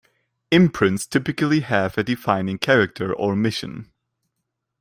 Imprints 0.51 1.05
typically 1.05 1.59
have 1.59 1.95
a 1.95 2.01
defining 2.03 2.57
character 2.57 3.13
or 3.13 3.35
mission. 3.35 3.91